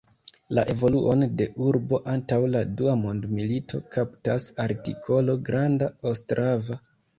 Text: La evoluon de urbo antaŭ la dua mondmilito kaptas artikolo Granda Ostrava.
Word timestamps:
La 0.57 0.61
evoluon 0.73 1.25
de 1.41 1.45
urbo 1.65 1.99
antaŭ 2.13 2.39
la 2.55 2.63
dua 2.81 2.97
mondmilito 3.03 3.83
kaptas 3.99 4.49
artikolo 4.67 5.39
Granda 5.51 5.93
Ostrava. 6.15 6.83